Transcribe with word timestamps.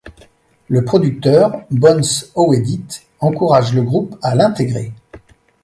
Le 0.67 0.83
producteur, 0.83 1.61
Bones 1.69 2.01
Howedit, 2.33 3.03
encourage 3.19 3.71
le 3.75 3.83
groupe 3.83 4.17
à 4.23 4.33
l'intégrer. 4.33 4.93